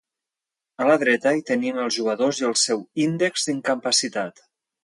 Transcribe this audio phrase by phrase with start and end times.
[0.85, 4.47] A la dreta hi tenim els jugadors i el seu índex d'incapacitat.